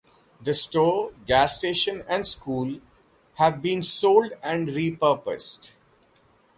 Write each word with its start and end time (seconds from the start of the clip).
The 0.43 0.55
store, 0.55 1.11
gas 1.27 1.57
station 1.59 2.03
and 2.07 2.25
school 2.25 2.79
have 3.35 3.61
been 3.61 3.83
sold 3.83 4.31
and 4.41 4.67
re-purposed. 4.67 5.73